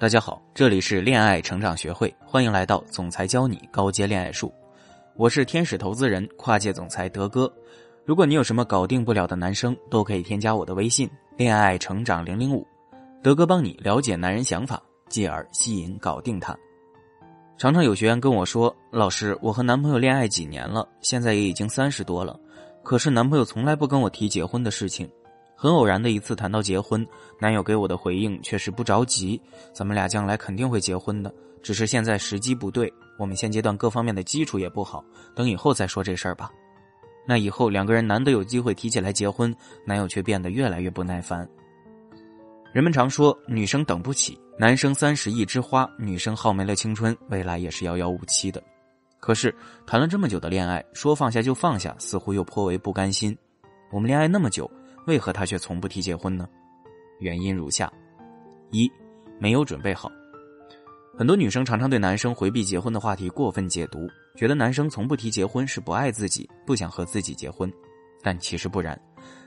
[0.00, 4.50] 大家好，这里是恋爱成长学会，欢迎来到总裁教你高阶恋爱术。
[5.14, 7.52] 我是天使投资人、跨界总裁德哥。
[8.06, 11.06] 如果你有什么搞定不了的男生，都可以添加我的微信
[11.36, 12.66] “恋爱成长零零五”，
[13.22, 16.56] 德哥帮你了解男人想法，继而吸引搞定他。
[17.58, 22.40] 常常有学员跟我说：“老师，我和男朋友恋爱几年了，现在也已经三十多了，
[22.82, 25.06] 可是男朋友从来不跟我提结婚的事情。”
[25.60, 27.06] 很偶然的一次谈到结婚，
[27.38, 29.38] 男友给我的回应却是不着急，
[29.74, 31.30] 咱们俩将来肯定会结婚的，
[31.62, 36.50] 只是现在时机不对，我们现阶段各方面的基础也不好，等以后再说这事儿吧。
[37.28, 41.46] 那以后两个人难得有机会提起来结婚，男友却变得越来越不耐烦。
[42.72, 48.62] 人们常说女生等不起，男生三十一枝花，女生耗没了青春，未来也是遥遥无期的。
[49.18, 49.54] 可是
[49.86, 53.36] 谈了这么久的恋爱，说放下就放下，似乎又颇为不甘心。
[53.92, 54.66] 我们恋爱那么久。
[55.06, 56.48] 为何他却从不提结婚呢？
[57.18, 57.92] 原因如下：
[58.70, 58.90] 一，
[59.38, 60.10] 没有准备好。
[61.18, 67.70] 很多女生常常对男生回避结婚的话题过分解读，觉得男生从不提结婚是不爱自己，不想和自己结婚。
[68.22, 68.98] 但其实不然，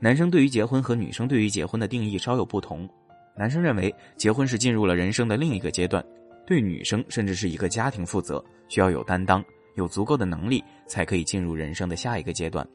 [0.00, 2.88] 男生对于结婚和女生对于结婚的定义稍有不同。
[3.36, 6.04] 男生认为结婚是进入了人生的另一个阶段，
[6.46, 9.42] 对女生甚至是一个家庭负责，需要有担当，
[9.74, 12.66] 有足够的能力才可以进入人生的下一个阶段，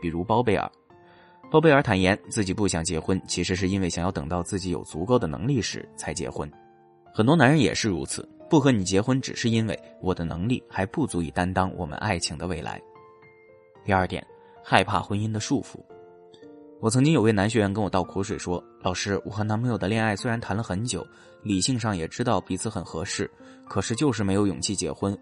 [0.00, 0.70] 比如包贝尔。
[1.48, 6.50] 包贝尔坦言，自己不想结婚，其实是因为想要等到自己有足够的能力时才结婚。
[7.14, 12.82] 很多男人也是如此，不和你结婚，只是因为我的能力还不足以担当我们爱情的未来。
[13.84, 14.26] 第二点，
[14.62, 15.78] 害怕婚姻的束缚。
[16.80, 21.06] 我曾经有位男学员跟我倒苦水说：“老师，我和男朋友的恋爱虽然谈了很久，
[21.42, 23.30] 理性上也知道彼此很合适，
[23.66, 25.16] 可是就是没有勇气结婚。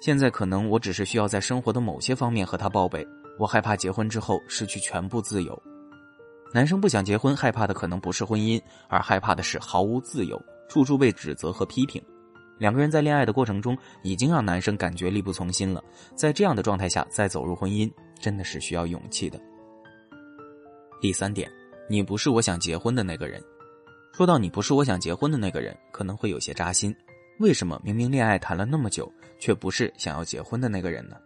[0.00, 3.06] 现在可能我只是需要在生活的某些方面和他报备。”
[3.38, 5.60] 我害怕结婚之后失去全部自由。
[6.52, 12.02] 男生不想结婚，害怕的可能不是婚姻，而害怕的是毫无自由，处处被指责和批评。
[12.58, 15.82] 两个人在恋爱的过程中，已经让男生感觉力不从心了。
[16.16, 17.88] 在这样的状态下再走入婚姻，
[18.20, 19.38] 真的是需要勇气的。
[21.00, 21.48] 第三点，
[21.88, 23.40] 你不是我想结婚的那个人。
[24.12, 26.92] 说到你不是我想结婚的那个人，可能会有些扎心。
[27.38, 31.16] 为什么明明恋爱谈了那么久，却不是想要结婚的那个人呢？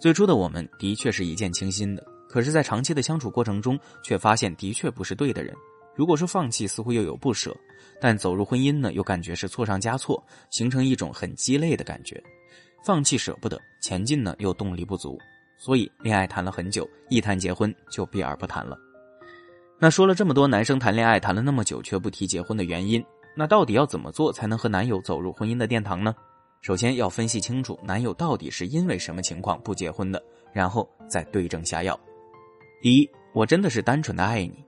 [0.00, 5.54] 最初的我们的确是一见倾心的，可是，在长期的相处过程中，却发现的确不是对的人。
[5.94, 7.52] 如果说放弃，似乎又有不舍；
[8.00, 12.18] 但走入婚姻呢，又感觉是错上加错，形成一种很鸡肋的感觉。
[12.82, 15.18] 放弃舍不得，前进呢又动力不足，
[15.58, 18.78] 所以恋爱谈了很久，一谈结婚就避而不谈了。
[19.78, 23.04] 那说了这么多，男生谈恋爱谈了那么久却不提结婚的原因，
[23.36, 26.14] 那到底要怎么做才能和男友走入婚姻的殿堂呢？
[26.60, 30.22] 首先要分析清楚男友到底是因为什么情况不结婚的，
[30.52, 31.98] 然后再对症下药。
[32.82, 34.62] 第一，我真的是单纯的爱你。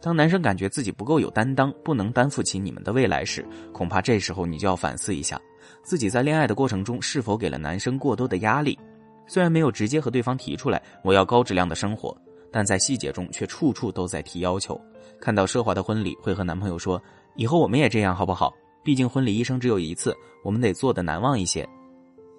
[0.00, 5.40] 当男生感觉自己不够有担当，不能担负起你们的未来时，恐怕这时候你就要反思一下，
[5.82, 8.78] 自己在恋爱的过程中是否给了男生过多的压力。
[9.26, 12.16] 虽然没有直接和对方提出来我要高质量的生活，
[12.52, 14.80] 但在细节中却处处都在提要求。
[15.20, 17.02] 看到奢华的婚礼，会和男朋友说
[17.34, 21.68] ：“以后我们也这样好不好？”毕竟婚礼一生只有一次，我们得做的难忘一些。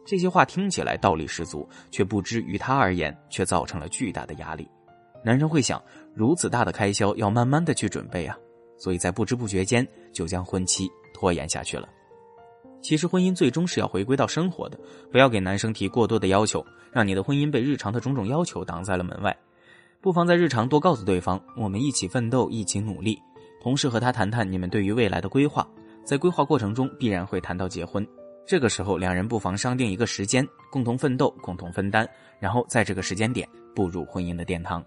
[0.05, 4.67] 这些话听起来道理十足，却不知于他而言却造成了巨大的压力。
[5.23, 5.81] 男生会想，
[6.13, 8.37] 如此大的开销要慢慢的去准备啊，
[8.77, 11.87] 所以在不知不觉间就将婚期拖延下去了。
[12.81, 14.77] 其实婚姻最终是要回归到生活的，
[15.09, 19.33] 不要给男生提过多的要求，让你的婚姻被日常的种种要求挡在了门外。
[20.01, 23.17] 不妨在日常多告诉对方，我们一起奋斗，一起努力，
[23.61, 25.65] 同时和他谈谈你们对于未来的规划。
[26.03, 28.05] 在规划过程中必然会谈到结婚，
[28.45, 32.07] 这个时候两人不妨商定一个时间，共同奋斗，共同分担，
[32.39, 34.83] 然后在这个时间点步入婚姻的殿堂。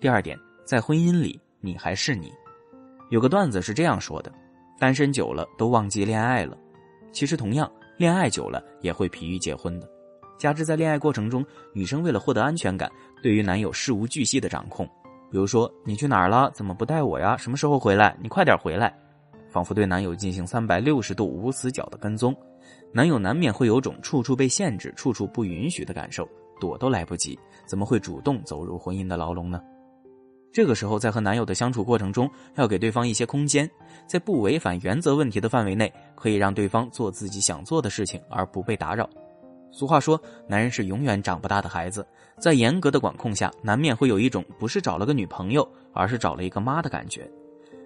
[0.00, 2.32] 第二点，在婚姻里你还是你。
[3.10, 4.32] 有个段子是这样说的：
[4.78, 6.56] 单身久了都忘记恋爱了。
[7.12, 9.86] 其实同样，恋爱久了也会疲于结婚的。
[10.38, 12.90] 加之在恋爱过程中，女生为了获得安全感，
[13.22, 14.86] 对于男友事无巨细的掌控，
[15.30, 17.36] 比如说你去哪儿了，怎么不带我呀？
[17.36, 18.16] 什么时候回来？
[18.22, 18.96] 你快点回来。
[19.50, 22.34] 仿佛对男友进行三百六十度无死角的跟踪，
[22.92, 26.28] 男友难免会有种处处被限制、处处不允许的感受，
[26.60, 29.60] 躲都来不及，怎么会主动走入婚姻的牢笼呢？
[30.52, 33.70] 这个时候，在和男友的相处过程中，要给对方一些空间，
[34.06, 39.08] 在不违反原则问题的范围内，可以让对方做自己想做的事情，而不被打扰。
[39.72, 42.04] 俗话说，男人是永远长不大的孩子，
[42.36, 47.30] 在严格的管控下，难免会有一种不是找了个女朋友，而是找了一个妈的感觉。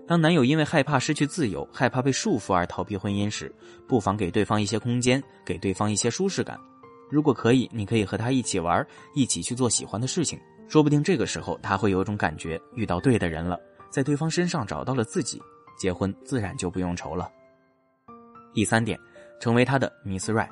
[0.07, 3.51] 当男友因为害怕失去自由、害怕被束缚而逃避婚姻时，
[3.89, 6.59] 不妨给对方一些空间，给对方一些舒适感。
[7.11, 13.59] 如果可以，你可以和他一起玩，一起去做喜欢的事情，说不定这个时候他会有种感觉，遇到对的人了，
[13.91, 15.41] 在对方身上找到了自己，
[15.79, 17.31] 结婚自然就不用愁了。
[18.53, 18.99] 第三点，
[19.41, 20.51] 成为他的 Miss Right。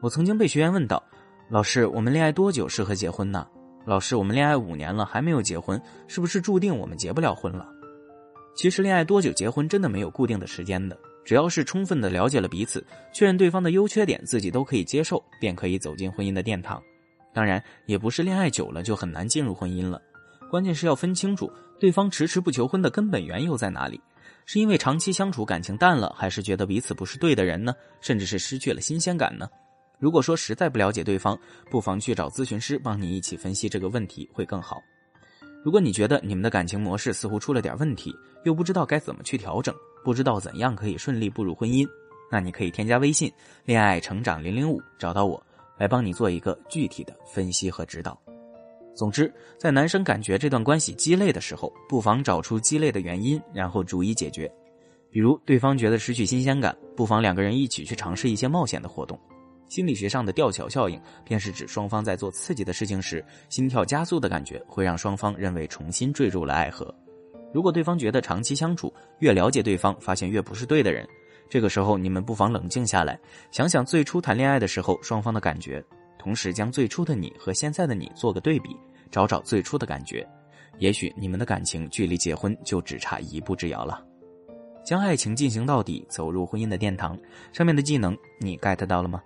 [0.00, 1.02] 我曾经被学员问到
[1.50, 3.46] ：“老师，我们恋爱多久适合结婚呢？”
[3.84, 7.68] 老师，我们恋爱五年了还没有结婚，是不是注定我们结不了婚了？
[8.54, 16.82] 其实恋爱多久结婚真的没有固定的时间的，只要是充分的了解了彼此，确认对方的优缺点自己都可以接受，便可以走进婚姻的殿堂。
[17.32, 20.00] 当然，也不是恋爱久了就很难进入婚姻了，
[20.50, 24.00] 关键是要分清楚对方迟迟不求婚的根本缘由在哪里，
[24.44, 27.72] 是因为长期相处感情淡了，还是觉得彼此不是对的人呢？
[28.00, 29.48] 甚至是失去了新鲜感呢？
[29.98, 31.38] 如果说实在不了解对方，
[31.70, 34.82] 不妨去找咨询师帮你一起分析这个问题会更好。
[35.62, 38.14] 如果你觉得你们的感情模式似乎出了点问题，
[38.44, 41.86] 又不知道该怎么去调整，不知道怎样可以顺利步入婚姻，
[42.30, 43.30] 那你可以添加微信
[43.66, 45.42] “恋爱成长零零五”找到我，
[45.76, 48.18] 来帮你做一个具体的分析和指导。
[48.94, 54.50] 总之，在男生感觉这段关系鸡肋的时候，不妨找出鸡肋的原因，然后逐一解决。
[55.10, 59.18] 比如对方觉得失去新鲜感，不妨两个人一起去尝试一些冒险的活动。
[59.70, 66.92] 心理学上的吊桥效应，便是指双方在做刺激的事情时，心跳加速的感觉会让双方认为重新坠入了爱河。
[67.54, 71.08] 如果对方觉得长期相处越了解对方，发现越不是对的人，
[71.48, 73.16] 这个时候你们不妨冷静下来，
[73.52, 75.80] 想想最初谈恋爱的时候双方的感觉，
[76.18, 78.76] 同时将最初的你和现在的你做个对比，
[79.08, 80.28] 找找最初的感觉，
[80.78, 84.04] 也许你们的感情距离结婚就只差一步之遥了。
[84.84, 87.16] 将爱情进行到底，走入婚姻的殿堂，
[87.52, 89.22] 上面的技能你 get 到了吗？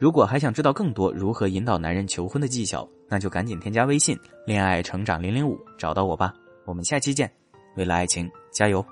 [0.00, 6.32] 如果还想知道更多如何引导男人求婚的技巧，那就赶紧添加微信“恋爱成长零零五”找到我吧。
[6.64, 7.30] 我们下期见，
[7.76, 8.82] 为了爱情加油！